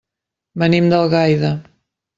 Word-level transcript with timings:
Venim 0.63 0.89
d'Algaida. 0.95 1.57